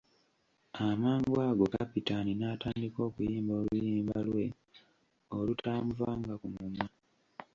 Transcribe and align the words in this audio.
Amangu 0.87 1.33
ago 1.47 1.65
Kapitaani 1.73 2.31
n'atandika 2.35 2.99
okuyimba 3.07 3.53
oluyimba 3.61 4.17
lwe 4.27 4.45
olutaamuvanga 5.37 6.33
ku 6.41 6.47
mumwa. 6.53 6.87